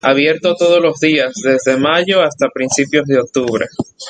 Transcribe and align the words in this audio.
Abierto 0.03 0.55
todos 0.55 0.81
los 0.81 0.99
días, 0.99 1.31
desde 1.43 1.77
mayo 1.77 2.23
hasta 2.23 2.49
principios 2.49 3.05
de 3.05 3.19
octubre. 3.19 3.67